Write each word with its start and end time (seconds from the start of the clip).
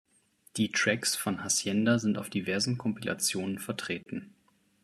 Die 0.57 0.71
Tracks 0.71 1.15
von 1.15 1.43
Hacienda 1.43 1.99
sind 1.99 2.17
auf 2.17 2.31
diversen 2.31 2.75
Kompilationen 2.79 3.59
vertreten. 3.59 4.33